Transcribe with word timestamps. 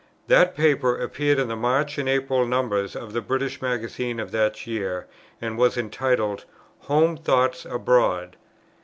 That 0.25 0.55
paper 0.55 0.97
appeared 0.99 1.37
in 1.37 1.47
the 1.47 1.55
March 1.55 1.99
and 1.99 2.09
April 2.09 2.43
numbers 2.47 2.95
of 2.95 3.13
the 3.13 3.21
British 3.21 3.61
Magazine 3.61 4.19
of 4.19 4.31
that 4.31 4.65
year, 4.65 5.05
and 5.39 5.59
was 5.59 5.77
entitled 5.77 6.45
"Home 6.87 7.15
Thoughts 7.15 7.65
Abroad." 7.65 8.35